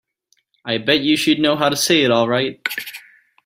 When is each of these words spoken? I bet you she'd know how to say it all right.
I 0.65 0.79
bet 0.79 1.01
you 1.01 1.15
she'd 1.15 1.37
know 1.37 1.55
how 1.55 1.69
to 1.69 1.75
say 1.75 2.01
it 2.01 2.09
all 2.09 2.27
right. 2.27 2.59